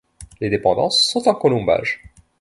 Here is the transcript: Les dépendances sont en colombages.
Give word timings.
Les 0.39 0.49
dépendances 0.49 1.03
sont 1.03 1.27
en 1.29 1.35
colombages. 1.35 2.03